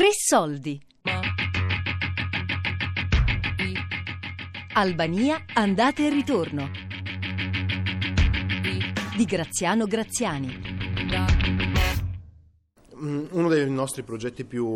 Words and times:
Tre 0.00 0.12
soldi. 0.12 0.80
Albania, 4.72 5.44
andate 5.52 6.06
e 6.06 6.08
ritorno. 6.08 6.70
Di 9.14 9.24
Graziano 9.26 9.84
Graziani. 9.84 10.58
Mm, 12.96 13.24
Uno 13.30 13.48
dei 13.50 13.70
nostri 13.70 14.02
progetti 14.02 14.46
più, 14.46 14.66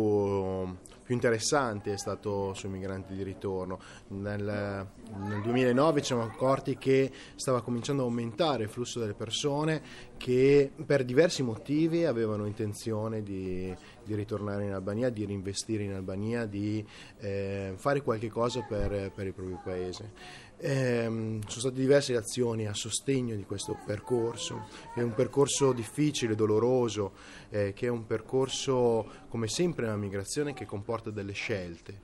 più 1.05 1.13
interessanti 1.13 1.91
è 1.91 1.97
stato 1.97 2.53
sui 2.55 2.69
migranti 2.69 3.13
di 3.13 3.21
ritorno. 3.21 3.79
Nel, 4.07 4.87
nel 5.17 5.41
2009 5.43 5.99
ci 5.99 6.07
siamo 6.07 6.23
accorti 6.23 6.77
che 6.77 7.11
stava 7.35 7.61
cominciando 7.61 8.01
a 8.01 8.05
aumentare 8.05 8.63
il 8.63 8.69
flusso 8.69 8.99
delle 8.99 9.13
persone 9.13 9.81
che 10.17 10.71
per 10.83 11.05
diversi 11.05 11.43
motivi 11.43 12.05
avevano 12.05 12.47
intenzione 12.47 13.21
di, 13.21 13.73
di 14.03 14.15
ritornare 14.15 14.65
in 14.65 14.73
Albania, 14.73 15.09
di 15.09 15.25
reinvestire 15.25 15.83
in 15.83 15.93
Albania, 15.93 16.45
di 16.45 16.83
eh, 17.19 17.73
fare 17.75 18.01
qualche 18.01 18.29
cosa 18.29 18.65
per, 18.67 19.11
per 19.13 19.27
il 19.27 19.33
proprio 19.33 19.61
paese. 19.63 20.11
Ehm, 20.57 21.41
sono 21.47 21.59
state 21.59 21.75
diverse 21.75 22.15
azioni 22.15 22.65
a 22.67 22.73
sostegno 22.73 23.35
di 23.35 23.43
questo 23.43 23.77
percorso, 23.85 24.67
è 24.93 25.01
un 25.01 25.13
percorso 25.13 25.73
difficile, 25.73 26.35
doloroso, 26.35 27.13
eh, 27.49 27.73
che 27.73 27.87
è 27.87 27.89
un 27.89 28.05
percorso 28.05 29.05
come 29.27 29.47
sempre 29.47 29.85
nella 29.85 29.97
migrazione 29.97 30.53
che 30.53 30.65
comporta 30.65 31.09
delle 31.09 31.33
scelte. 31.33 32.01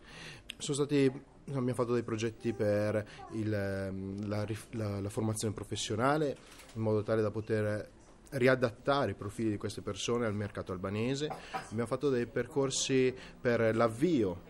Sono 0.57 0.75
stati 0.75 1.29
abbiamo 1.47 1.73
fatto 1.73 1.93
dei 1.93 2.03
progetti 2.03 2.53
per 2.53 3.05
il, 3.31 3.53
ehm, 3.53 4.27
la, 4.27 4.45
la- 4.71 4.99
la 4.99 5.09
formazione 5.09 5.53
professionale 5.53 6.37
in 6.73 6.81
modo 6.81 7.03
tale 7.03 7.21
da 7.21 7.31
poter 7.31 7.89
riadattare 8.31 9.11
i 9.11 9.15
profili 9.15 9.49
di 9.49 9.57
queste 9.57 9.81
persone 9.81 10.25
al 10.25 10.33
mercato 10.33 10.71
albanese. 10.71 11.29
Abbiamo 11.51 11.87
fatto 11.87 12.09
dei 12.09 12.25
percorsi 12.27 13.13
per 13.41 13.75
l'avvio 13.75 14.49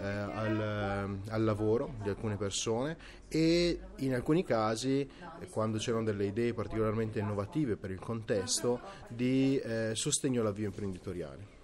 eh, 0.00 0.06
al, 0.06 1.20
al 1.28 1.44
lavoro 1.44 1.94
di 2.02 2.08
alcune 2.08 2.36
persone 2.36 2.96
e 3.28 3.78
in 3.96 4.14
alcuni 4.14 4.44
casi, 4.44 5.00
eh, 5.40 5.46
quando 5.48 5.78
c'erano 5.78 6.04
delle 6.04 6.26
idee 6.26 6.54
particolarmente 6.54 7.18
innovative 7.18 7.76
per 7.76 7.90
il 7.90 7.98
contesto, 7.98 8.80
di 9.08 9.58
eh, 9.58 9.92
sostegno 9.94 10.40
all'avvio 10.40 10.66
imprenditoriale. 10.66 11.56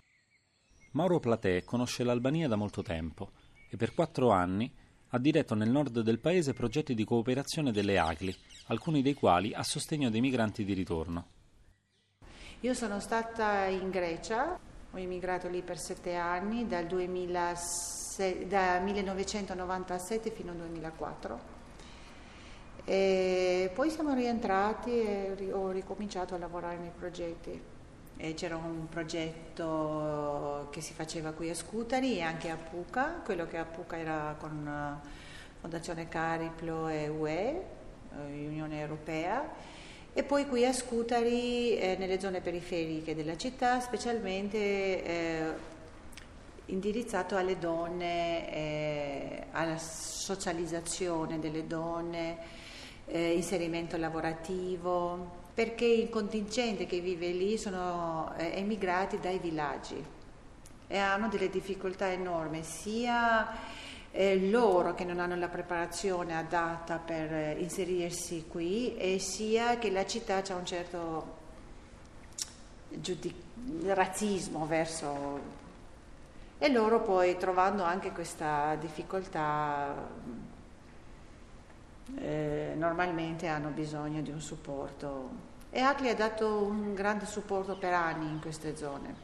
Mauro 0.92 1.18
Platè 1.18 1.64
conosce 1.64 2.04
l'Albania 2.04 2.46
da 2.48 2.56
molto 2.56 2.82
tempo 2.82 3.30
e 3.68 3.76
per 3.76 3.94
quattro 3.94 4.30
anni 4.30 4.72
ha 5.08 5.18
diretto 5.18 5.54
nel 5.54 5.70
nord 5.70 6.00
del 6.00 6.18
paese 6.18 6.52
progetti 6.52 6.94
di 6.94 7.04
cooperazione 7.04 7.72
delle 7.72 7.98
ACLI, 7.98 8.34
alcuni 8.66 9.02
dei 9.02 9.14
quali 9.14 9.54
a 9.54 9.62
sostegno 9.62 10.10
dei 10.10 10.20
migranti 10.20 10.64
di 10.64 10.72
ritorno. 10.72 11.26
Io 12.60 12.74
sono 12.74 12.98
stata 12.98 13.66
in 13.66 13.90
Grecia, 13.90 14.58
ho 14.90 14.98
immigrato 14.98 15.48
lì 15.48 15.62
per 15.62 15.78
sette 15.78 16.14
anni, 16.14 16.66
dal 16.66 16.86
2006 16.86 18.03
da 18.46 18.78
1997 18.78 20.30
fino 20.30 20.52
al 20.52 20.56
2004. 20.58 21.52
E 22.84 23.70
poi 23.74 23.90
siamo 23.90 24.12
rientrati 24.14 24.90
e 24.90 25.50
ho 25.52 25.70
ricominciato 25.70 26.34
a 26.34 26.38
lavorare 26.38 26.76
nei 26.76 26.92
progetti. 26.96 27.72
E 28.16 28.34
c'era 28.34 28.56
un 28.56 28.88
progetto 28.88 30.68
che 30.70 30.80
si 30.80 30.92
faceva 30.92 31.32
qui 31.32 31.50
a 31.50 31.54
Scutari 31.54 32.18
e 32.18 32.22
anche 32.22 32.50
a 32.50 32.56
Puca, 32.56 33.20
quello 33.24 33.46
che 33.46 33.58
a 33.58 33.64
Puca 33.64 33.98
era 33.98 34.36
con 34.38 34.66
eh, 34.66 35.08
Fondazione 35.60 36.08
Cariplo 36.08 36.88
e 36.88 37.08
UE, 37.08 37.32
eh, 37.32 38.46
Unione 38.46 38.80
Europea, 38.80 39.50
e 40.12 40.22
poi 40.22 40.46
qui 40.46 40.64
a 40.64 40.72
Scutari, 40.72 41.76
eh, 41.76 41.96
nelle 41.98 42.20
zone 42.20 42.40
periferiche 42.40 43.16
della 43.16 43.36
città, 43.36 43.80
specialmente 43.80 44.58
eh, 44.58 45.72
indirizzato 46.66 47.36
alle 47.36 47.58
donne, 47.58 48.52
eh, 48.52 49.46
alla 49.50 49.76
socializzazione 49.78 51.38
delle 51.38 51.66
donne, 51.66 52.38
eh, 53.06 53.32
inserimento 53.32 53.96
lavorativo, 53.96 55.42
perché 55.52 55.84
il 55.84 56.08
contingente 56.08 56.86
che 56.86 57.00
vive 57.00 57.28
lì 57.28 57.58
sono 57.58 58.32
eh, 58.36 58.52
emigrati 58.56 59.20
dai 59.20 59.38
villaggi 59.38 60.02
e 60.86 60.98
hanno 60.98 61.28
delle 61.28 61.50
difficoltà 61.50 62.10
enormi, 62.10 62.62
sia 62.62 63.52
eh, 64.10 64.48
loro 64.48 64.94
che 64.94 65.04
non 65.04 65.18
hanno 65.18 65.36
la 65.36 65.48
preparazione 65.48 66.36
adatta 66.36 66.98
per 66.98 67.32
eh, 67.32 67.56
inserirsi 67.58 68.46
qui 68.48 68.96
e 68.96 69.18
sia 69.18 69.78
che 69.78 69.90
la 69.90 70.06
città 70.06 70.42
ha 70.48 70.54
un 70.54 70.66
certo 70.66 71.36
giudic- 72.88 73.42
razzismo 73.84 74.66
verso... 74.66 75.62
E 76.64 76.72
loro 76.72 77.02
poi 77.02 77.36
trovando 77.36 77.82
anche 77.82 78.10
questa 78.10 78.74
difficoltà 78.76 80.08
eh, 82.16 82.72
normalmente 82.74 83.48
hanno 83.48 83.68
bisogno 83.68 84.22
di 84.22 84.30
un 84.30 84.40
supporto 84.40 85.28
e 85.68 85.80
Acli 85.80 86.08
ha 86.08 86.14
dato 86.14 86.62
un 86.62 86.94
grande 86.94 87.26
supporto 87.26 87.76
per 87.76 87.92
anni 87.92 88.30
in 88.30 88.40
queste 88.40 88.74
zone. 88.76 89.14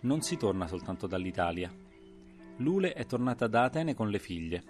Non 0.00 0.22
si 0.22 0.38
torna 0.38 0.66
soltanto 0.66 1.06
dall'Italia. 1.06 1.70
Lule 2.56 2.94
è 2.94 3.04
tornata 3.04 3.46
da 3.46 3.64
Atene 3.64 3.94
con 3.94 4.08
le 4.08 4.20
figlie. 4.20 4.62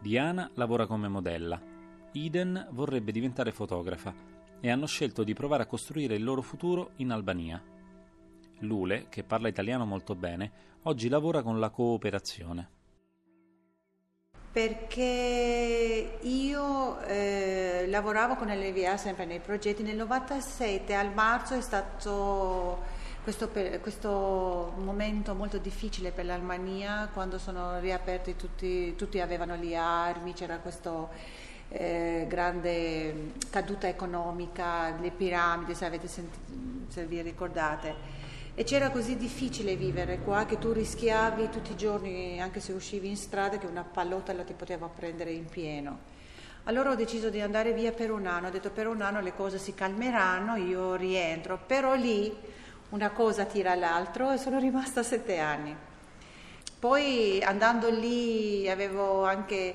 Diana 0.00 0.50
lavora 0.54 0.88
come 0.88 1.06
modella. 1.06 1.62
Iden 2.10 2.66
vorrebbe 2.72 3.12
diventare 3.12 3.52
fotografa 3.52 4.12
e 4.58 4.70
hanno 4.72 4.86
scelto 4.86 5.22
di 5.22 5.34
provare 5.34 5.62
a 5.62 5.66
costruire 5.66 6.16
il 6.16 6.24
loro 6.24 6.42
futuro 6.42 6.94
in 6.96 7.12
Albania. 7.12 7.78
Lule, 8.60 9.06
che 9.08 9.22
parla 9.22 9.48
italiano 9.48 9.84
molto 9.84 10.14
bene, 10.14 10.50
oggi 10.82 11.08
lavora 11.08 11.42
con 11.42 11.58
la 11.58 11.70
cooperazione. 11.70 12.68
Perché 14.52 16.18
io 16.20 17.00
eh, 17.02 17.84
lavoravo 17.86 18.34
con 18.34 18.48
LVA 18.48 18.96
sempre 18.96 19.24
nei 19.24 19.38
progetti, 19.38 19.82
nel 19.82 19.96
97 19.96 20.94
al 20.94 21.12
marzo 21.12 21.54
è 21.54 21.60
stato 21.60 22.98
questo, 23.22 23.50
questo 23.80 24.72
momento 24.76 25.34
molto 25.34 25.58
difficile 25.58 26.10
per 26.10 26.24
l'Albania 26.24 27.10
quando 27.12 27.38
sono 27.38 27.78
riaperti 27.78 28.34
tutti, 28.34 28.96
tutti 28.96 29.20
avevano 29.20 29.54
le 29.54 29.76
armi, 29.76 30.32
c'era 30.32 30.58
questa 30.58 31.08
grande 32.26 33.32
caduta 33.48 33.86
economica, 33.86 34.96
le 34.98 35.12
piramidi, 35.12 35.74
se, 35.76 35.84
avete 35.84 36.08
sentito, 36.08 36.90
se 36.90 37.06
vi 37.06 37.22
ricordate. 37.22 38.19
E 38.54 38.64
c'era 38.64 38.90
così 38.90 39.16
difficile 39.16 39.76
vivere 39.76 40.18
qua 40.18 40.44
che 40.44 40.58
tu 40.58 40.72
rischiavi 40.72 41.48
tutti 41.50 41.72
i 41.72 41.76
giorni, 41.76 42.40
anche 42.40 42.60
se 42.60 42.72
uscivi 42.72 43.08
in 43.08 43.16
strada, 43.16 43.58
che 43.58 43.66
una 43.66 43.84
pallotta 43.84 44.32
la 44.32 44.42
ti 44.42 44.54
poteva 44.54 44.88
prendere 44.88 45.30
in 45.30 45.46
pieno. 45.46 45.98
Allora 46.64 46.90
ho 46.90 46.94
deciso 46.94 47.30
di 47.30 47.40
andare 47.40 47.72
via 47.72 47.92
per 47.92 48.10
un 48.10 48.26
anno, 48.26 48.48
ho 48.48 48.50
detto 48.50 48.70
per 48.70 48.86
un 48.86 49.00
anno 49.00 49.20
le 49.20 49.34
cose 49.34 49.58
si 49.58 49.72
calmeranno, 49.72 50.56
io 50.56 50.94
rientro, 50.94 51.58
però 51.64 51.94
lì 51.94 52.36
una 52.90 53.10
cosa 53.10 53.44
tira 53.44 53.74
l'altro 53.74 54.30
e 54.32 54.36
sono 54.36 54.58
rimasta 54.58 55.02
sette 55.02 55.38
anni. 55.38 55.74
Poi 56.78 57.42
andando 57.42 57.88
lì 57.88 58.68
avevo 58.68 59.24
anche 59.24 59.74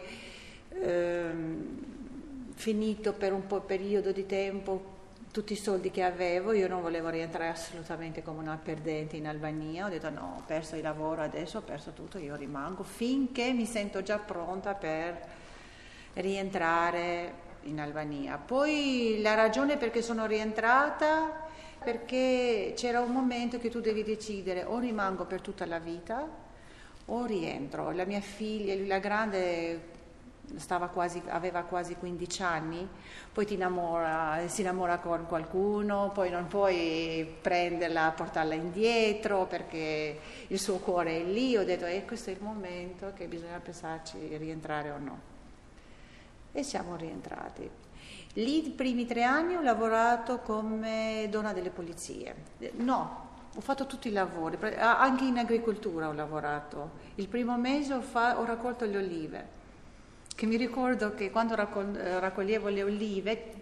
ehm, 0.69 1.68
finito 2.53 3.13
per 3.13 3.31
un 3.34 3.47
po' 3.47 3.62
periodo 3.62 4.12
di 4.12 4.25
tempo 4.25 4.94
tutti 5.35 5.51
i 5.51 5.57
soldi 5.57 5.91
che 5.91 6.01
avevo, 6.01 6.53
io 6.53 6.69
non 6.69 6.81
volevo 6.81 7.09
rientrare 7.09 7.50
assolutamente 7.50 8.23
come 8.23 8.40
una 8.40 8.56
perdente 8.56 9.18
in 9.18 9.28
Albania, 9.28 9.85
ho 9.85 9.90
detto 9.90 10.09
no, 10.09 10.35
ho 10.38 10.44
perso 10.46 10.78
il 10.78 10.81
lavoro 10.81 11.23
adesso, 11.23 11.57
ho 11.57 11.62
perso 11.62 11.91
tutto, 11.91 12.18
io 12.18 12.38
rimango 12.38 12.84
finché 12.84 13.51
mi 13.51 13.66
sento 13.66 14.01
già 14.01 14.18
pronta 14.18 14.75
per 14.75 15.28
rientrare 16.13 17.34
in 17.63 17.81
Albania. 17.81 18.38
Poi 18.38 19.19
la 19.21 19.33
ragione 19.33 19.75
perché 19.75 20.01
sono 20.01 20.25
rientrata 20.25 21.50
perché 21.83 22.71
c'era 22.74 23.01
un 23.01 23.12
momento 23.12 23.60
che 23.60 23.68
tu 23.68 23.81
devi 23.81 24.06
decidere 24.06 24.63
o 24.63 24.80
rimango 24.80 25.25
per 25.25 25.42
tutta 25.42 25.65
la 25.65 25.80
vita 25.80 26.25
o 27.07 27.25
rientro. 27.25 27.92
La 27.92 28.06
mia 28.06 28.21
figlia, 28.21 28.74
la 28.88 29.00
grande 29.00 29.94
quasi, 30.92 31.21
aveva 31.27 31.63
quasi 31.63 31.95
15 31.95 32.44
anni, 32.44 32.88
poi 33.31 33.45
innamora, 33.53 34.42
si 34.47 34.62
innamora 34.62 35.00
con 35.00 35.25
qualcuno, 35.27 36.12
poi 36.13 36.30
non 36.30 36.47
puoi 36.47 37.27
prenderla, 37.42 38.12
portarla 38.12 38.53
indietro 38.53 39.45
perché 39.45 40.19
il 40.47 40.59
suo 40.59 40.77
cuore 40.77 41.21
è 41.21 41.24
lì. 41.24 41.57
Ho 41.57 41.63
detto, 41.63 41.86
eh, 41.86 42.06
questo 42.06 42.30
è 42.30 42.33
il 42.33 42.42
momento 42.42 43.12
che 43.13 43.27
bisogna 43.27 43.59
pensarci 43.59 44.38
rientrare 44.38 44.92
o 44.92 44.97
no. 44.97 45.19
E 46.51 46.63
siamo 46.63 46.95
rientrati. 46.95 47.69
Lì 48.33 48.68
i 48.68 48.69
primi 48.69 49.06
tre 49.06 49.24
anni 49.24 49.56
ho 49.56 49.62
lavorato 49.62 50.39
come 50.39 51.27
donna 51.30 51.53
delle 51.53 51.69
pulizie. 51.69 52.36
No, 52.74 53.24
ho 53.56 53.62
fatto 53.62 53.86
tutti 53.86 54.09
i 54.09 54.12
lavori, 54.12 54.57
anche 54.77 55.24
in 55.24 55.38
agricoltura 55.38 56.07
ho 56.07 56.13
lavorato. 56.13 57.03
Il 57.15 57.27
primo 57.27 57.57
mese 57.57 57.94
ho, 57.94 58.01
fa, 58.01 58.39
ho 58.39 58.45
raccolto 58.45 58.86
le 58.86 58.98
olive 58.98 59.63
che 60.36 60.46
mi 60.46 60.58
ricordo 60.58 61.14
che 61.16 61.32
quando 61.32 61.56
raccol- 61.56 61.96
raccoglievo 61.96 62.68
le 62.68 62.84
olive 62.84 63.54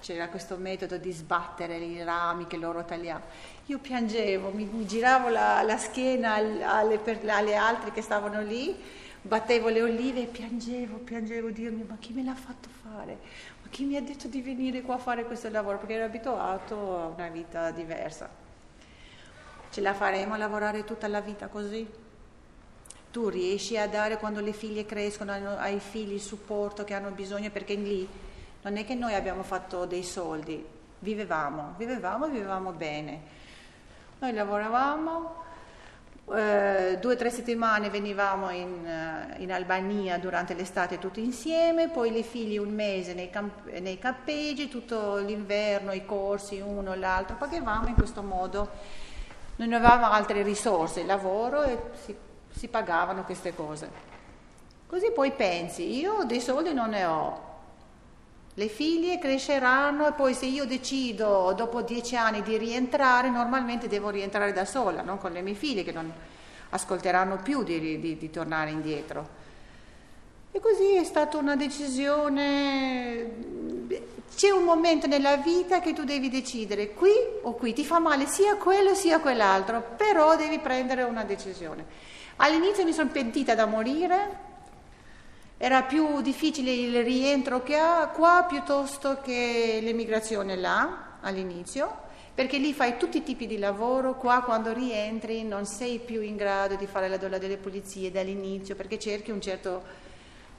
c'era 0.00 0.28
questo 0.28 0.56
metodo 0.56 0.98
di 0.98 1.10
sbattere 1.10 1.76
i 1.78 2.02
rami 2.04 2.46
che 2.46 2.56
loro 2.56 2.84
tagliavano. 2.84 3.24
Io 3.66 3.78
piangevo, 3.78 4.50
mi, 4.50 4.86
giravo 4.86 5.28
la, 5.28 5.62
la 5.62 5.78
schiena 5.78 6.34
alle, 6.34 6.64
alle 6.64 7.54
altre 7.56 7.92
che 7.92 8.02
stavano 8.02 8.42
lì, 8.42 8.76
battevo 9.22 9.68
le 9.68 9.82
olive 9.82 10.22
e 10.22 10.26
piangevo, 10.26 10.98
piangevo, 10.98 11.48
Dio 11.50 11.72
mio, 11.72 11.86
ma 11.88 11.96
chi 11.98 12.12
me 12.12 12.22
l'ha 12.22 12.34
fatto 12.34 12.68
fare? 12.82 13.18
Ma 13.62 13.68
chi 13.70 13.84
mi 13.84 13.96
ha 13.96 14.02
detto 14.02 14.28
di 14.28 14.42
venire 14.42 14.82
qua 14.82 14.94
a 14.94 14.98
fare 14.98 15.24
questo 15.24 15.48
lavoro? 15.50 15.78
Perché 15.78 15.94
ero 15.94 16.04
abituato 16.04 16.98
a 16.98 17.06
una 17.06 17.28
vita 17.28 17.70
diversa. 17.70 18.28
Ce 19.70 19.80
la 19.80 19.94
faremo 19.94 20.34
a 20.34 20.36
lavorare 20.36 20.84
tutta 20.84 21.08
la 21.08 21.20
vita 21.20 21.48
così? 21.48 21.86
Tu 23.10 23.28
riesci 23.28 23.76
a 23.76 23.88
dare 23.88 24.18
quando 24.18 24.40
le 24.40 24.52
figlie 24.52 24.84
crescono 24.84 25.32
ai 25.32 25.80
figli 25.80 26.12
il 26.12 26.20
supporto 26.20 26.84
che 26.84 26.94
hanno 26.94 27.10
bisogno 27.10 27.50
perché 27.50 27.74
lì 27.74 28.06
non 28.62 28.76
è 28.76 28.84
che 28.84 28.94
noi 28.94 29.14
abbiamo 29.14 29.42
fatto 29.42 29.86
dei 29.86 30.02
soldi, 30.02 30.64
vivevamo, 30.98 31.74
vivevamo 31.76 32.26
e 32.26 32.30
vivevamo 32.30 32.72
bene. 32.72 33.36
Noi 34.18 34.32
lavoravamo, 34.32 35.34
eh, 36.34 36.98
due 37.00 37.14
o 37.14 37.16
tre 37.16 37.30
settimane 37.30 37.88
venivamo 37.88 38.50
in, 38.50 38.84
eh, 38.84 39.36
in, 39.38 39.52
Albania 39.52 40.18
durante 40.18 40.54
l'estate 40.54 40.98
tutti 40.98 41.22
insieme, 41.22 41.88
poi 41.88 42.10
le 42.10 42.22
figlie 42.22 42.58
un 42.58 42.74
mese 42.74 43.14
nei, 43.14 43.30
camp- 43.30 43.70
nei 43.78 43.98
campeggi, 43.98 44.68
tutto 44.68 45.16
l'inverno, 45.16 45.92
i 45.92 46.04
corsi, 46.04 46.60
uno 46.60 46.94
l'altro, 46.94 47.36
pagavamo 47.36 47.86
in 47.86 47.94
questo 47.94 48.22
modo. 48.22 48.70
Non 49.56 49.72
avevamo 49.72 50.10
altre 50.10 50.42
risorse, 50.42 51.00
il 51.00 51.06
lavoro 51.06 51.62
e 51.62 51.78
si, 52.04 52.14
si 52.58 52.68
pagavano 52.68 53.24
queste 53.24 53.54
cose. 53.54 53.88
Così 54.86 55.12
poi 55.12 55.32
pensi, 55.32 55.98
io 55.98 56.24
dei 56.24 56.40
soldi 56.40 56.72
non 56.72 56.90
ne 56.90 57.04
ho, 57.04 57.48
le 58.58 58.68
figlie 58.68 59.20
cresceranno 59.20 60.08
e 60.08 60.12
poi 60.12 60.34
se 60.34 60.46
io 60.46 60.64
decido 60.64 61.52
dopo 61.56 61.82
dieci 61.82 62.16
anni 62.16 62.42
di 62.42 62.58
rientrare, 62.58 63.30
normalmente 63.30 63.86
devo 63.86 64.10
rientrare 64.10 64.52
da 64.52 64.64
sola, 64.64 65.02
non 65.02 65.18
con 65.18 65.30
le 65.30 65.42
mie 65.42 65.54
figlie 65.54 65.84
che 65.84 65.92
non 65.92 66.12
ascolteranno 66.70 67.36
più 67.36 67.62
di, 67.62 68.00
di, 68.00 68.16
di 68.16 68.30
tornare 68.30 68.70
indietro. 68.70 69.28
E 70.50 70.58
così 70.58 70.96
è 70.96 71.04
stata 71.04 71.36
una 71.36 71.54
decisione. 71.54 73.30
C'è 74.34 74.50
un 74.50 74.64
momento 74.64 75.06
nella 75.06 75.36
vita 75.36 75.78
che 75.78 75.92
tu 75.92 76.02
devi 76.02 76.28
decidere 76.28 76.94
qui 76.94 77.12
o 77.42 77.52
qui, 77.54 77.72
ti 77.72 77.84
fa 77.84 78.00
male 78.00 78.26
sia 78.26 78.56
quello 78.56 78.92
sia 78.94 79.20
quell'altro, 79.20 79.84
però 79.96 80.34
devi 80.34 80.58
prendere 80.58 81.04
una 81.04 81.22
decisione. 81.22 82.16
All'inizio 82.40 82.84
mi 82.84 82.92
sono 82.92 83.10
pentita 83.10 83.56
da 83.56 83.66
morire, 83.66 84.46
era 85.56 85.82
più 85.82 86.20
difficile 86.20 86.70
il 86.70 87.02
rientro 87.02 87.64
che 87.64 87.76
ha 87.76 88.06
qua 88.14 88.46
piuttosto 88.48 89.18
che 89.20 89.80
l'emigrazione 89.82 90.54
là 90.54 91.16
all'inizio, 91.20 92.06
perché 92.32 92.58
lì 92.58 92.72
fai 92.72 92.96
tutti 92.96 93.18
i 93.18 93.22
tipi 93.24 93.48
di 93.48 93.58
lavoro, 93.58 94.14
qua 94.14 94.42
quando 94.42 94.72
rientri 94.72 95.42
non 95.42 95.66
sei 95.66 95.98
più 95.98 96.20
in 96.20 96.36
grado 96.36 96.76
di 96.76 96.86
fare 96.86 97.08
la 97.08 97.16
donna 97.16 97.38
delle 97.38 97.56
pulizie 97.56 98.12
dall'inizio, 98.12 98.76
perché 98.76 99.00
cerchi 99.00 99.32
un 99.32 99.40
certo 99.40 100.06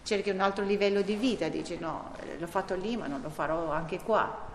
cerchi 0.03 0.31
un 0.31 0.41
altro 0.41 0.65
livello 0.65 1.01
di 1.01 1.15
vita, 1.15 1.47
dici 1.47 1.77
no, 1.79 2.11
l'ho 2.37 2.47
fatto 2.47 2.75
lì 2.75 2.97
ma 2.97 3.07
non 3.07 3.21
lo 3.21 3.29
farò 3.29 3.71
anche 3.71 3.99
qua. 3.99 4.47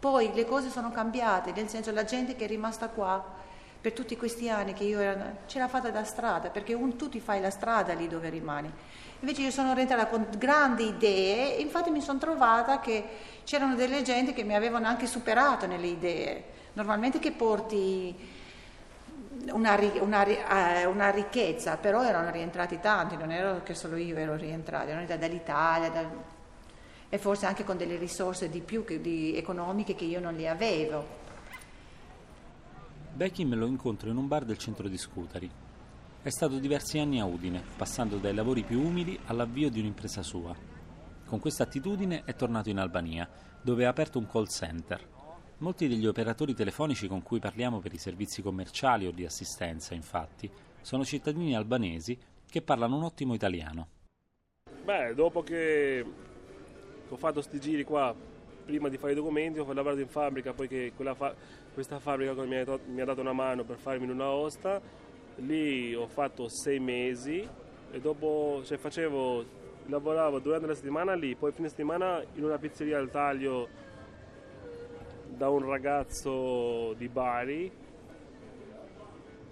Poi 0.00 0.32
le 0.34 0.46
cose 0.46 0.68
sono 0.68 0.90
cambiate, 0.90 1.52
nel 1.52 1.68
senso 1.68 1.92
la 1.92 2.04
gente 2.04 2.34
che 2.34 2.44
è 2.44 2.48
rimasta 2.48 2.88
qua 2.88 3.42
per 3.84 3.92
tutti 3.92 4.16
questi 4.16 4.48
anni 4.48 4.72
che 4.72 4.84
io 4.84 4.98
ero, 4.98 5.20
ce 5.44 5.58
l'ha 5.58 5.68
fatta 5.68 5.90
da 5.90 6.04
strada, 6.04 6.48
perché 6.48 6.72
un, 6.72 6.96
tu 6.96 7.10
ti 7.10 7.20
fai 7.20 7.42
la 7.42 7.50
strada 7.50 7.92
lì 7.92 8.08
dove 8.08 8.30
rimani. 8.30 8.72
Invece 9.20 9.42
io 9.42 9.50
sono 9.50 9.74
rientrata 9.74 10.06
con 10.06 10.26
grandi 10.38 10.86
idee 10.86 11.56
infatti 11.56 11.90
mi 11.90 12.00
sono 12.00 12.18
trovata 12.18 12.80
che 12.80 13.04
c'erano 13.44 13.74
delle 13.74 14.00
gente 14.00 14.32
che 14.32 14.42
mi 14.42 14.54
avevano 14.54 14.86
anche 14.86 15.06
superato 15.06 15.66
nelle 15.66 15.88
idee. 15.88 16.44
Normalmente 16.72 17.18
che 17.18 17.32
porti 17.32 18.16
una, 19.52 19.78
una, 20.00 20.24
eh, 20.24 20.86
una 20.86 21.10
ricchezza, 21.10 21.76
però 21.76 22.02
erano 22.02 22.30
rientrati 22.30 22.80
tanti, 22.80 23.18
non 23.18 23.30
era 23.30 23.60
che 23.60 23.74
solo 23.74 23.96
io 23.96 24.16
ero 24.16 24.34
rientrata, 24.34 24.88
erano 24.88 25.04
dall'Italia, 25.04 25.90
da, 25.90 26.08
e 27.10 27.18
forse 27.18 27.44
anche 27.44 27.64
con 27.64 27.76
delle 27.76 27.98
risorse 27.98 28.48
di 28.48 28.60
più 28.60 28.82
che, 28.82 29.02
di, 29.02 29.36
economiche 29.36 29.94
che 29.94 30.04
io 30.04 30.20
non 30.20 30.34
le 30.34 30.48
avevo. 30.48 31.23
Becky 33.16 33.48
lo 33.48 33.66
incontro 33.66 34.10
in 34.10 34.16
un 34.16 34.26
bar 34.26 34.44
del 34.44 34.58
centro 34.58 34.88
di 34.88 34.98
Scutari. 34.98 35.48
È 36.20 36.28
stato 36.30 36.58
diversi 36.58 36.98
anni 36.98 37.20
a 37.20 37.24
Udine, 37.24 37.62
passando 37.76 38.16
dai 38.16 38.34
lavori 38.34 38.64
più 38.64 38.80
umili 38.80 39.16
all'avvio 39.26 39.70
di 39.70 39.78
un'impresa 39.78 40.20
sua. 40.24 40.52
Con 41.24 41.38
questa 41.38 41.62
attitudine 41.62 42.24
è 42.24 42.34
tornato 42.34 42.70
in 42.70 42.78
Albania, 42.78 43.30
dove 43.62 43.86
ha 43.86 43.90
aperto 43.90 44.18
un 44.18 44.26
call 44.26 44.48
center. 44.48 45.06
Molti 45.58 45.86
degli 45.86 46.06
operatori 46.06 46.54
telefonici 46.54 47.06
con 47.06 47.22
cui 47.22 47.38
parliamo 47.38 47.78
per 47.78 47.94
i 47.94 47.98
servizi 47.98 48.42
commerciali 48.42 49.06
o 49.06 49.12
di 49.12 49.24
assistenza, 49.24 49.94
infatti, 49.94 50.50
sono 50.80 51.04
cittadini 51.04 51.54
albanesi 51.54 52.18
che 52.50 52.62
parlano 52.62 52.96
un 52.96 53.04
ottimo 53.04 53.34
italiano. 53.34 53.88
Beh, 54.82 55.14
dopo 55.14 55.44
che 55.44 56.04
ho 57.08 57.16
fatto 57.16 57.34
questi 57.34 57.60
giri 57.60 57.84
qua, 57.84 58.12
prima 58.64 58.88
di 58.88 58.98
fare 58.98 59.12
i 59.12 59.14
documenti, 59.14 59.60
ho 59.60 59.72
lavorato 59.72 60.00
in 60.00 60.08
fabbrica, 60.08 60.52
poiché 60.52 60.92
quella 60.96 61.14
fa- 61.14 61.62
questa 61.74 61.98
fabbrica 61.98 62.32
mi 62.44 62.56
ha, 62.56 62.78
mi 62.86 63.00
ha 63.00 63.04
dato 63.04 63.20
una 63.20 63.32
mano 63.32 63.64
per 63.64 63.76
farmi 63.76 64.08
una 64.08 64.28
osta, 64.28 64.80
lì 65.36 65.92
ho 65.92 66.06
fatto 66.06 66.48
sei 66.48 66.78
mesi 66.78 67.46
e 67.90 68.00
dopo 68.00 68.62
cioè, 68.64 68.78
facevo, 68.78 69.44
lavoravo 69.86 70.38
durante 70.38 70.68
la 70.68 70.74
settimana 70.74 71.14
lì, 71.14 71.34
poi 71.34 71.50
fine 71.50 71.68
settimana 71.68 72.22
in 72.34 72.44
una 72.44 72.58
pizzeria 72.58 72.98
al 72.98 73.10
taglio 73.10 73.68
da 75.26 75.48
un 75.48 75.68
ragazzo 75.68 76.94
di 76.94 77.08
Bari 77.08 77.72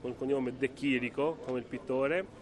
con 0.00 0.10
il 0.10 0.16
cognome 0.16 0.56
De 0.56 0.72
Chirico 0.72 1.38
come 1.44 1.58
il 1.58 1.64
pittore. 1.64 2.40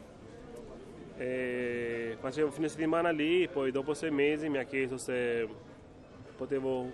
E 1.17 2.17
facevo 2.19 2.51
fine 2.51 2.69
settimana 2.69 3.11
lì 3.11 3.47
poi 3.49 3.71
dopo 3.71 3.93
sei 3.93 4.11
mesi 4.11 4.49
mi 4.49 4.59
ha 4.59 4.65
chiesto 4.65 4.97
se 4.97 5.47
potevo 6.35 6.91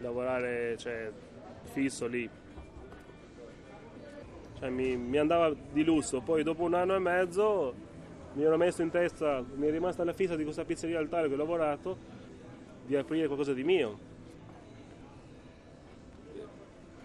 lavorare 0.00 0.76
cioè, 0.76 1.10
fisso 1.64 2.06
lì. 2.06 2.28
Cioè, 4.58 4.70
mi, 4.70 4.96
mi, 4.96 5.18
andava 5.18 5.54
di 5.72 5.84
lusso, 5.84 6.20
poi 6.20 6.42
dopo 6.42 6.62
un 6.62 6.74
anno 6.74 6.94
e 6.94 6.98
mezzo 6.98 7.74
mi 8.34 8.42
ero 8.42 8.56
messo 8.56 8.82
in 8.82 8.90
testa, 8.90 9.44
mi 9.54 9.66
è 9.66 9.70
rimasta 9.70 10.04
la 10.04 10.12
fissa 10.12 10.36
di 10.36 10.42
questa 10.42 10.64
pizzeria 10.64 10.98
al 10.98 11.08
taglio 11.08 11.28
che 11.28 11.34
ho 11.34 11.38
lavorato, 11.38 11.96
di 12.84 12.96
aprire 12.96 13.26
qualcosa 13.26 13.52
di 13.52 13.64
mio. 13.64 13.98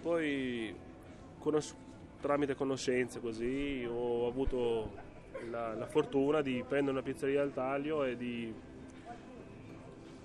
Poi 0.01 0.73
conos- 1.39 1.75
tramite 2.21 2.55
conoscenze 2.55 3.19
così 3.19 3.87
ho 3.89 4.27
avuto 4.27 4.91
la, 5.49 5.73
la 5.73 5.85
fortuna 5.85 6.41
di 6.41 6.63
prendere 6.67 6.97
una 6.97 7.01
pizzeria 7.01 7.41
al 7.41 7.53
taglio 7.53 8.03
e 8.03 8.17
di 8.17 8.53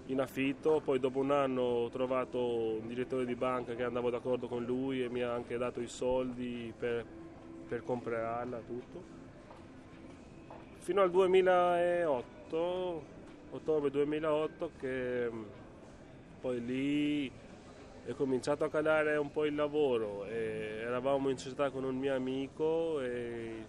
in 0.07 0.21
affitto, 0.21 0.81
poi 0.85 1.01
dopo 1.01 1.21
un 1.21 1.31
anno 1.31 1.63
ho 1.63 1.89
trovato 1.89 2.39
un 2.39 2.87
direttore 2.87 3.25
di 3.25 3.35
banca 3.35 3.75
che 3.75 3.85
andavo 3.85 4.11
d'accordo 4.11 4.49
con 4.49 4.63
lui 4.63 5.03
e 5.03 5.09
mi 5.09 5.23
ha 5.23 5.33
anche 5.33 5.57
dato 5.57 5.81
i 5.81 5.89
soldi 5.89 6.73
per, 6.77 7.07
per 7.67 7.83
comprarla, 7.83 8.59
tutto. 8.59 9.23
Fino 10.79 11.01
al 11.01 11.11
2008, 11.11 13.03
ottobre 13.53 13.91
2008, 13.91 14.71
che 14.79 15.31
mm, 15.31 15.43
poi 16.41 16.65
lì 16.65 17.33
è 18.05 18.13
cominciato 18.13 18.65
a 18.65 18.69
calare 18.69 19.17
un 19.17 19.31
po' 19.33 19.47
il 19.47 19.55
lavoro. 19.55 20.27
eravamo 20.27 21.31
in 21.31 21.39
società 21.39 21.71
con 21.71 21.85
un 21.85 21.97
mio 21.97 22.15
amico 22.15 23.01
e 23.01 23.65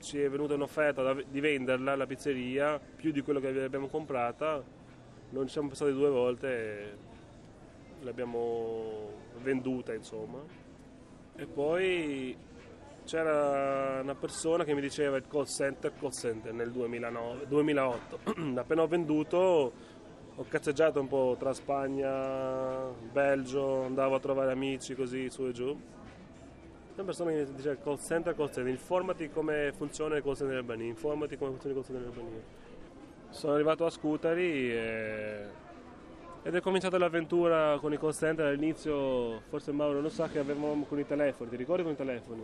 ci 0.00 0.20
è 0.20 0.28
venuta 0.28 0.54
un'offerta 0.54 1.14
di 1.14 1.40
venderla 1.40 1.94
la 1.94 2.06
pizzeria 2.06 2.78
più 2.78 3.12
di 3.12 3.20
quello 3.20 3.40
che 3.40 3.48
abbiamo 3.48 3.88
comprata 3.88 4.62
non 5.30 5.46
ci 5.46 5.52
siamo 5.52 5.68
passati 5.68 5.92
due 5.92 6.08
volte 6.08 6.48
e 6.48 6.96
l'abbiamo 8.00 9.12
venduta 9.42 9.94
insomma. 9.94 10.38
E 11.36 11.46
poi 11.46 12.36
c'era 13.04 14.00
una 14.02 14.14
persona 14.14 14.64
che 14.64 14.74
mi 14.74 14.80
diceva 14.80 15.16
il 15.16 15.26
call 15.26 15.44
center 15.44 15.92
call 15.98 16.10
center 16.10 16.52
nel 16.52 16.70
2009, 16.70 17.46
2008 17.46 18.18
appena 18.56 18.82
ho 18.82 18.86
venduto 18.86 19.72
ho 20.36 20.44
cazzeggiato 20.46 21.00
un 21.00 21.08
po' 21.08 21.36
tra 21.38 21.52
Spagna 21.52 22.88
Belgio 23.10 23.84
andavo 23.84 24.16
a 24.16 24.20
trovare 24.20 24.52
amici 24.52 24.94
così 24.94 25.28
su 25.30 25.46
e 25.46 25.52
giù 25.52 25.76
una 26.94 27.04
persona 27.04 27.30
che 27.30 27.46
dice 27.54 27.78
call 27.82 27.98
center, 27.98 28.34
call 28.34 28.50
center, 28.50 28.68
informati 28.68 29.30
come 29.30 29.72
funziona 29.74 30.16
il 30.16 30.22
call 30.22 30.34
center 30.34 30.52
in 30.52 30.58
Albania, 30.58 30.86
informati 30.86 31.36
come 31.36 31.50
funziona 31.50 31.76
il 31.76 31.82
call 31.82 31.94
center 31.94 32.12
in 32.12 32.18
Albania. 32.18 32.42
Sono 33.30 33.54
arrivato 33.54 33.86
a 33.86 33.90
Scutari 33.90 34.72
e... 34.72 35.44
ed 36.42 36.54
è 36.54 36.60
cominciata 36.60 36.98
l'avventura 36.98 37.78
con 37.80 37.92
i 37.92 37.98
call 37.98 38.12
center. 38.12 38.46
All'inizio, 38.46 39.40
forse 39.48 39.72
Mauro 39.72 40.00
non 40.00 40.10
sa 40.10 40.28
che 40.28 40.38
avevamo 40.38 40.84
con 40.84 40.98
i 40.98 41.06
telefoni, 41.06 41.48
ti 41.50 41.56
ricordi 41.56 41.82
con 41.82 41.92
i 41.92 41.96
telefoni? 41.96 42.42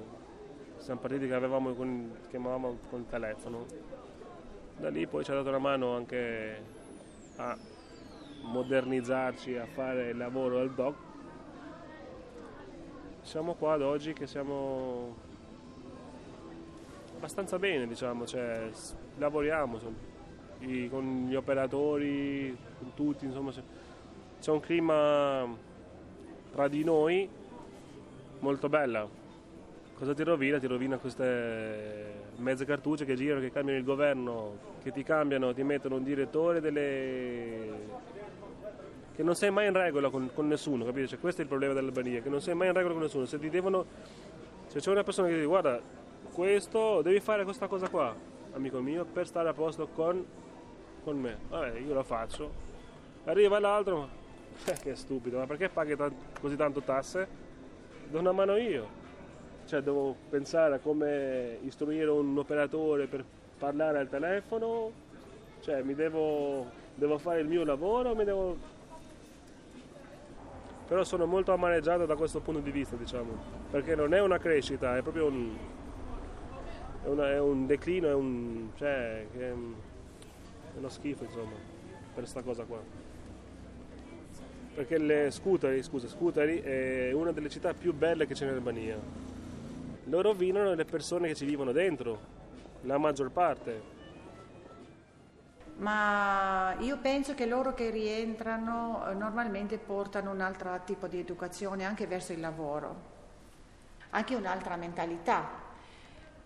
Siamo 0.78 1.00
partiti 1.00 1.26
che 1.26 1.34
avevamo 1.34 1.74
con, 1.74 2.16
chiamavamo 2.28 2.78
con 2.88 3.00
il 3.00 3.06
telefono. 3.08 3.66
Da 4.78 4.88
lì 4.90 5.06
poi 5.06 5.24
ci 5.24 5.32
ha 5.32 5.34
dato 5.34 5.48
una 5.48 5.58
mano 5.58 5.96
anche 5.96 6.62
a 7.36 7.58
modernizzarci, 8.42 9.56
a 9.56 9.66
fare 9.66 10.10
il 10.10 10.16
lavoro 10.16 10.60
al 10.60 10.72
doc. 10.72 10.94
Siamo 13.36 13.52
qua 13.52 13.74
ad 13.74 13.82
oggi 13.82 14.14
che 14.14 14.26
siamo 14.26 15.14
abbastanza 17.16 17.58
bene, 17.58 17.86
diciamo, 17.86 18.24
cioè, 18.24 18.70
lavoriamo 19.18 19.74
insomma, 19.74 19.96
i, 20.60 20.88
con 20.88 21.26
gli 21.28 21.34
operatori, 21.34 22.56
con 22.78 22.94
tutti, 22.94 23.26
insomma, 23.26 23.52
c'è, 24.40 24.50
un 24.50 24.60
clima 24.60 25.54
tra 26.50 26.66
di 26.68 26.82
noi 26.82 27.28
molto 28.38 28.70
bella. 28.70 29.06
Cosa 29.98 30.14
ti 30.14 30.22
rovina? 30.22 30.58
Ti 30.58 30.66
rovina 30.66 30.96
queste 30.96 32.30
mezze 32.36 32.64
cartucce 32.64 33.04
che 33.04 33.16
girano, 33.16 33.40
che 33.40 33.52
cambiano 33.52 33.78
il 33.78 33.84
governo, 33.84 34.56
che 34.82 34.92
ti 34.92 35.02
cambiano, 35.02 35.52
ti 35.52 35.62
mettono 35.62 35.96
un 35.96 36.04
direttore 36.04 36.62
delle... 36.62 38.14
che 39.16 39.22
non 39.22 39.34
sei 39.34 39.50
mai 39.50 39.66
in 39.66 39.72
regola 39.72 40.10
con, 40.10 40.30
con 40.32 40.46
nessuno, 40.46 40.84
capito? 40.84 41.08
Cioè, 41.08 41.18
questo 41.18 41.40
è 41.40 41.44
il 41.44 41.48
problema 41.48 41.74
dell'Albania, 41.74 42.20
che 42.20 42.28
non 42.28 42.40
sei 42.40 42.54
mai 42.54 42.68
in 42.68 42.74
regola 42.74 42.94
con 42.94 43.02
nessuno. 43.02 43.24
Se 43.24 43.38
ti 43.38 43.50
devono... 43.50 43.84
Se 44.66 44.78
c'è 44.78 44.90
una 44.90 45.02
persona 45.02 45.26
che 45.26 45.32
ti 45.32 45.38
dice 45.40 45.50
guarda, 45.50 45.80
questo, 46.32 47.02
devi 47.02 47.18
fare 47.20 47.44
questa 47.44 47.66
cosa 47.66 47.88
qua, 47.88 48.14
amico 48.52 48.80
mio, 48.80 49.04
per 49.04 49.26
stare 49.26 49.48
a 49.48 49.52
posto 49.52 49.88
con, 49.88 50.24
con 51.02 51.18
me. 51.18 51.38
Vabbè, 51.48 51.78
io 51.78 51.94
la 51.94 52.02
faccio. 52.02 52.52
Arriva 53.24 53.58
l'altro, 53.58 54.08
eh, 54.66 54.76
che 54.80 54.94
stupido, 54.94 55.38
ma 55.38 55.46
perché 55.46 55.68
paghi 55.68 55.96
t- 55.96 56.12
così 56.40 56.54
tanto 56.54 56.80
tasse? 56.82 57.44
Do 58.08 58.18
una 58.20 58.32
mano 58.32 58.56
io 58.56 59.04
cioè 59.66 59.82
devo 59.82 60.14
pensare 60.30 60.76
a 60.76 60.78
come 60.78 61.58
istruire 61.62 62.08
un 62.08 62.38
operatore 62.38 63.06
per 63.06 63.24
parlare 63.58 63.98
al 63.98 64.08
telefono, 64.08 64.92
cioè 65.60 65.82
mi 65.82 65.94
devo, 65.94 66.66
devo 66.94 67.18
fare 67.18 67.40
il 67.40 67.48
mio 67.48 67.64
lavoro, 67.64 68.14
mi 68.14 68.24
devo... 68.24 68.74
però 70.86 71.04
sono 71.04 71.26
molto 71.26 71.52
amareggiato 71.52 72.06
da 72.06 72.16
questo 72.16 72.40
punto 72.40 72.60
di 72.60 72.70
vista, 72.70 72.96
diciamo, 72.96 73.36
perché 73.70 73.94
non 73.94 74.14
è 74.14 74.20
una 74.20 74.38
crescita, 74.38 74.96
è 74.96 75.02
proprio 75.02 75.26
un, 75.26 75.56
è 77.04 77.08
una, 77.08 77.30
è 77.30 77.40
un 77.40 77.66
declino, 77.66 78.08
è, 78.08 78.14
un, 78.14 78.70
cioè, 78.76 79.26
è 79.30 79.52
uno 79.52 80.88
schifo, 80.88 81.24
insomma, 81.24 81.54
per 82.14 82.22
questa 82.22 82.42
cosa 82.42 82.64
qua. 82.64 82.80
Perché 84.74 84.98
le 84.98 85.30
Scutari, 85.30 85.82
scusa, 85.82 86.06
Scutari 86.06 86.60
è 86.60 87.10
una 87.12 87.32
delle 87.32 87.48
città 87.48 87.72
più 87.72 87.94
belle 87.94 88.26
che 88.26 88.34
c'è 88.34 88.44
in 88.44 88.52
Albania 88.52 89.24
lo 90.08 90.20
rovinano 90.20 90.74
le 90.74 90.84
persone 90.84 91.28
che 91.28 91.34
ci 91.34 91.44
vivono 91.44 91.72
dentro, 91.72 92.18
la 92.82 92.98
maggior 92.98 93.30
parte. 93.30 93.94
Ma 95.78 96.74
io 96.78 96.96
penso 96.98 97.34
che 97.34 97.44
loro 97.44 97.74
che 97.74 97.90
rientrano 97.90 99.08
eh, 99.08 99.14
normalmente 99.14 99.76
portano 99.76 100.30
un 100.30 100.40
altro 100.40 100.80
tipo 100.84 101.06
di 101.06 101.18
educazione 101.18 101.84
anche 101.84 102.06
verso 102.06 102.32
il 102.32 102.40
lavoro, 102.40 102.94
anche 104.10 104.34
un'altra 104.34 104.76
mentalità. 104.76 105.64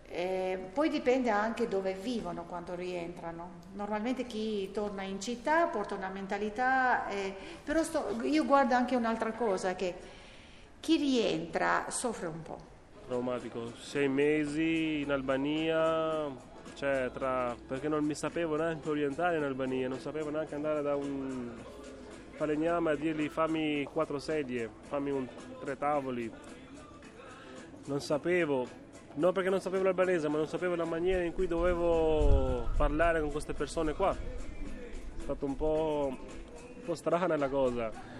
Eh, 0.08 0.70
poi 0.72 0.88
dipende 0.88 1.30
anche 1.30 1.68
dove 1.68 1.94
vivono 1.94 2.42
quando 2.44 2.74
rientrano. 2.74 3.50
Normalmente 3.74 4.26
chi 4.26 4.72
torna 4.72 5.02
in 5.02 5.20
città 5.20 5.66
porta 5.66 5.94
una 5.94 6.08
mentalità, 6.08 7.06
eh, 7.08 7.32
però 7.62 7.84
sto, 7.84 8.20
io 8.22 8.44
guardo 8.44 8.74
anche 8.74 8.96
un'altra 8.96 9.30
cosa, 9.32 9.76
che 9.76 9.94
chi 10.80 10.96
rientra 10.96 11.84
soffre 11.88 12.26
un 12.26 12.42
po' 12.42 12.70
traumatico. 13.10 13.72
Sei 13.76 14.08
mesi 14.08 15.00
in 15.00 15.10
Albania, 15.10 16.26
cioè 16.74 17.10
tra, 17.12 17.54
perché 17.66 17.88
non 17.88 18.04
mi 18.04 18.14
sapevo 18.14 18.56
neanche 18.56 18.88
orientare 18.88 19.36
in 19.36 19.42
Albania, 19.42 19.88
non 19.88 19.98
sapevo 19.98 20.30
neanche 20.30 20.54
andare 20.54 20.82
da 20.82 20.96
un 20.96 21.50
falegname 22.32 22.92
a 22.92 22.94
dirgli 22.94 23.28
fammi 23.28 23.84
quattro 23.84 24.18
sedie, 24.18 24.70
fammi 24.88 25.10
un, 25.10 25.26
tre 25.60 25.76
tavoli. 25.76 26.30
Non 27.86 28.00
sapevo, 28.00 28.66
non 29.14 29.32
perché 29.32 29.50
non 29.50 29.60
sapevo 29.60 29.84
l'albanese, 29.84 30.28
ma 30.28 30.36
non 30.36 30.46
sapevo 30.46 30.74
la 30.74 30.84
maniera 30.84 31.22
in 31.22 31.32
cui 31.32 31.46
dovevo 31.46 32.68
parlare 32.76 33.20
con 33.20 33.30
queste 33.30 33.52
persone 33.52 33.94
qua. 33.94 34.14
È 34.14 35.20
stato 35.22 35.44
un 35.44 35.56
po', 35.56 36.08
un 36.08 36.82
po 36.84 36.94
strana 36.94 37.36
la 37.36 37.48
cosa 37.48 38.10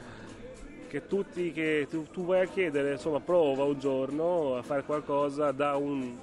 che 0.91 1.07
tutti 1.07 1.53
che 1.53 1.87
tu, 1.89 2.05
tu 2.11 2.25
vai 2.25 2.41
a 2.41 2.47
chiedere, 2.47 2.93
insomma, 2.93 3.21
prova 3.21 3.63
un 3.63 3.79
giorno 3.79 4.57
a 4.57 4.63
fare 4.63 4.83
qualcosa 4.83 5.53
da 5.53 5.77
un, 5.77 6.19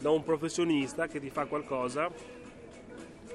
da 0.00 0.10
un 0.10 0.22
professionista 0.22 1.06
che 1.06 1.20
ti 1.20 1.30
fa 1.30 1.44
qualcosa, 1.44 2.10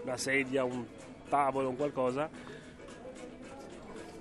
una 0.04 0.18
sedia, 0.18 0.64
un 0.64 0.86
tavolo, 1.30 1.70
un 1.70 1.76
qualcosa. 1.76 2.30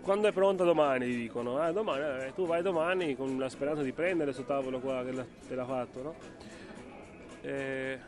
Quando 0.02 0.28
è 0.28 0.32
pronta 0.32 0.64
domani, 0.64 1.06
ti 1.06 1.16
dicono, 1.16 1.58
ah, 1.58 1.72
domani, 1.72 2.26
eh, 2.26 2.32
tu 2.34 2.46
vai 2.46 2.62
domani 2.62 3.16
con 3.16 3.38
la 3.38 3.48
speranza 3.48 3.82
di 3.82 3.92
prendere 3.92 4.32
questo 4.32 4.44
tavolo 4.44 4.78
qua 4.78 5.02
che 5.02 5.24
te 5.48 5.54
l'ha 5.54 5.64
fatto, 5.64 6.02
no? 6.02 6.14
E 7.40 7.98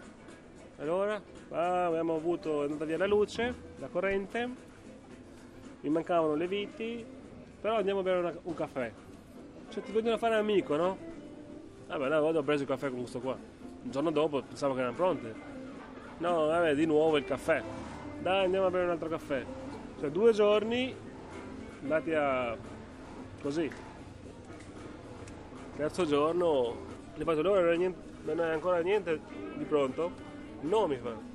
allora, 0.79 1.21
ah, 1.51 1.87
abbiamo 1.87 2.17
avuto, 2.17 2.61
è 2.61 2.65
andata 2.67 2.85
via 2.85 2.99
la 2.99 3.07
luce, 3.07 3.55
la 3.79 3.89
corrente, 3.89 4.49
mi 5.81 5.89
mancavano 5.89 6.35
le 6.35 6.47
viti, 6.47 7.05
però 7.59 7.77
andiamo 7.77 8.01
a 8.01 8.03
bere 8.03 8.19
una, 8.19 8.35
un 8.43 8.55
caffè. 8.55 8.93
Cioè 9.71 9.83
ti 9.83 9.93
vogliono 9.93 10.19
fare 10.19 10.35
amico, 10.35 10.77
no? 10.77 10.99
Vabbè, 11.87 12.07
una 12.07 12.21
volta 12.21 12.41
ho 12.41 12.43
preso 12.43 12.63
il 12.65 12.69
caffè 12.69 12.91
con 12.91 12.99
questo 12.99 13.21
qua. 13.21 13.56
Il 13.87 13.93
giorno 13.93 14.11
dopo 14.11 14.43
pensavo 14.43 14.75
che 14.75 14.81
erano 14.81 14.97
pronte. 14.97 15.33
No, 16.19 16.47
vabbè, 16.47 16.75
di 16.75 16.87
nuovo 16.87 17.19
il 17.19 17.25
caffè. 17.25 17.63
Dai, 18.21 18.47
andiamo 18.47 18.67
a 18.67 18.71
bere 18.71 18.83
un 18.83 18.91
altro 18.91 19.09
caffè. 19.09 19.45
Cioè 20.01 20.11
due 20.11 20.33
giorni 20.33 20.93
andati 21.83 22.13
a... 22.13 22.57
così. 23.41 23.71
Terzo 25.77 26.05
giorno, 26.05 26.47
ho 26.47 26.77
fatto 27.17 27.43
loro 27.43 27.61
non 27.77 28.41
è 28.41 28.51
ancora 28.51 28.81
niente 28.81 29.21
di 29.55 29.65
pronto? 29.65 30.11
No, 30.63 30.89
mi 30.89 30.97
fa 30.97 31.35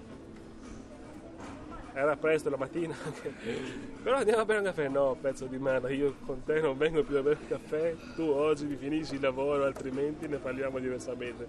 era 1.93 2.15
presto 2.15 2.49
la 2.49 2.55
mattina 2.55 2.95
però 4.01 4.17
andiamo 4.17 4.41
a 4.41 4.45
bere 4.45 4.59
un 4.59 4.65
caffè 4.65 4.87
no 4.87 5.17
pezzo 5.19 5.45
di 5.45 5.57
merda 5.57 5.89
io 5.89 6.15
con 6.25 6.41
te 6.43 6.61
non 6.61 6.77
vengo 6.77 7.03
più 7.03 7.17
a 7.17 7.21
bere 7.21 7.37
un 7.41 7.47
caffè 7.47 7.95
tu 8.15 8.23
oggi 8.23 8.65
mi 8.65 8.77
finisci 8.77 9.15
il 9.15 9.21
lavoro 9.21 9.65
altrimenti 9.65 10.27
ne 10.27 10.37
parliamo 10.37 10.79
diversamente 10.79 11.47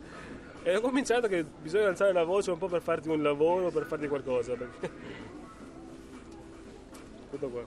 e 0.63 0.77
ho 0.77 0.81
cominciato 0.81 1.27
che 1.29 1.45
bisogna 1.45 1.89
alzare 1.89 2.13
la 2.13 2.25
voce 2.25 2.51
un 2.51 2.59
po' 2.59 2.69
per 2.69 2.83
farti 2.83 3.09
un 3.09 3.23
lavoro 3.23 3.71
per 3.71 3.85
farti 3.87 4.09
qualcosa 4.09 4.55
perché... 4.55 4.91
tutto 7.31 7.49
qua. 7.49 7.65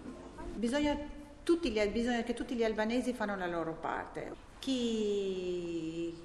Bisogna, 0.53 0.97
gli, 1.43 1.89
bisogna 1.89 2.23
che 2.23 2.33
tutti 2.33 2.55
gli 2.55 2.63
albanesi 2.63 3.13
fanno 3.13 3.35
la 3.35 3.47
loro 3.47 3.73
parte. 3.73 4.33
Chi, 4.59 6.15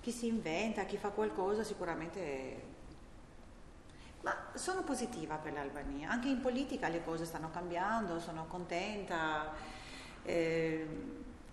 chi 0.00 0.10
si 0.10 0.26
inventa 0.26 0.84
chi 0.84 0.96
fa 0.96 1.10
qualcosa 1.10 1.62
sicuramente 1.62 2.76
ma 4.22 4.34
sono 4.54 4.82
positiva 4.82 5.36
per 5.36 5.52
l'Albania, 5.52 6.10
anche 6.10 6.28
in 6.28 6.40
politica 6.40 6.88
le 6.88 7.04
cose 7.04 7.24
stanno 7.24 7.50
cambiando, 7.50 8.18
sono 8.18 8.46
contenta, 8.48 9.52
eh, 10.24 10.86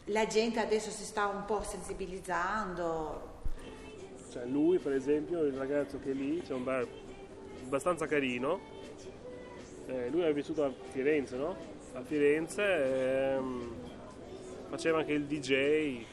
la 0.05 0.25
gente 0.25 0.59
adesso 0.59 0.89
si 0.89 1.03
sta 1.03 1.27
un 1.27 1.45
po' 1.45 1.63
sensibilizzando. 1.63 3.33
Cioè 4.35 4.43
lui 4.47 4.79
per 4.79 4.91
esempio, 4.91 5.45
il 5.45 5.53
ragazzo 5.53 5.97
che 5.97 6.11
è 6.11 6.13
lì, 6.13 6.41
c'è 6.41 6.51
un 6.51 6.65
bar 6.65 6.85
abbastanza 7.63 8.05
carino, 8.05 8.59
eh, 9.87 10.09
lui 10.09 10.23
è 10.23 10.33
vissuto 10.33 10.65
a 10.65 10.73
Firenze, 10.91 11.37
no? 11.37 11.55
A 11.93 12.01
Firenze 12.01 13.35
ehm, 13.35 13.73
faceva 14.67 14.97
anche 14.97 15.13
il 15.13 15.23
DJ, 15.23 16.03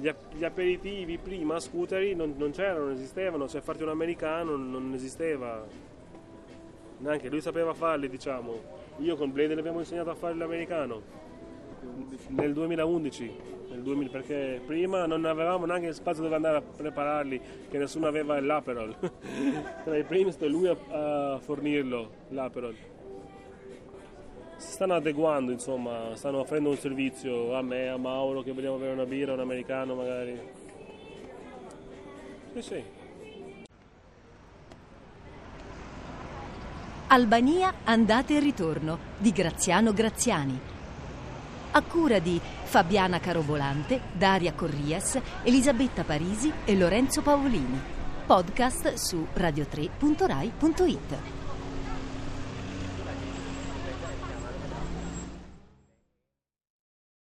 gli, 0.00 0.44
aperitivi 0.44 1.18
prima 1.18 1.60
scuteri 1.60 2.14
non, 2.14 2.36
non, 2.38 2.52
c'erano, 2.52 2.86
non 2.86 2.94
esistevano, 2.94 3.48
cioè 3.48 3.60
farti 3.60 3.82
un 3.82 3.90
americano 3.90 4.56
non 4.56 4.94
esisteva. 4.94 5.62
Neanche 7.00 7.28
lui 7.28 7.42
sapeva 7.42 7.74
farli, 7.74 8.08
diciamo. 8.08 8.58
Io 9.00 9.14
con 9.16 9.30
Blade 9.30 9.52
le 9.52 9.60
abbiamo 9.60 9.80
insegnato 9.80 10.08
a 10.08 10.14
fare 10.14 10.34
l'americano 10.36 11.02
nel 12.28 12.52
2011, 12.52 13.32
nel 13.70 13.82
2000, 13.82 14.10
perché 14.10 14.60
prima 14.66 15.06
non 15.06 15.24
avevamo 15.24 15.66
neanche 15.66 15.92
spazio 15.92 16.22
dove 16.22 16.34
andare 16.34 16.58
a 16.58 16.62
prepararli, 16.62 17.40
che 17.70 17.78
nessuno 17.78 18.06
aveva 18.06 18.40
l'Aperol. 18.40 18.94
Tra 19.84 19.96
i 19.96 20.04
primi 20.04 20.32
è 20.36 20.46
lui 20.46 20.68
a, 20.68 21.34
a 21.34 21.38
fornirlo, 21.38 22.10
l'Aperol 22.28 22.74
si 24.56 24.72
stanno 24.72 24.94
adeguando, 24.94 25.52
insomma, 25.52 26.14
stanno 26.14 26.38
offrendo 26.38 26.70
un 26.70 26.76
servizio 26.76 27.54
a 27.54 27.62
me, 27.62 27.88
a 27.88 27.98
Mauro 27.98 28.42
che 28.42 28.52
vogliamo 28.52 28.76
avere 28.76 28.92
una 28.92 29.04
birra, 29.04 29.34
un 29.34 29.40
americano 29.40 29.94
magari. 29.94 30.40
Sì, 32.54 32.62
sì. 32.62 32.82
Albania 37.08 37.74
andate 37.84 38.36
e 38.36 38.40
ritorno 38.40 38.98
di 39.18 39.30
Graziano 39.30 39.92
Graziani. 39.92 40.73
A 41.76 41.82
cura 41.82 42.20
di 42.20 42.40
Fabiana 42.40 43.18
Carobolante, 43.18 44.02
Daria 44.12 44.52
Corrias, 44.52 45.18
Elisabetta 45.42 46.04
Parisi 46.04 46.52
e 46.64 46.76
Lorenzo 46.76 47.20
Paolini. 47.20 47.80
Podcast 48.24 48.94
su 48.94 49.26
radio3.rai.it. 49.34 51.43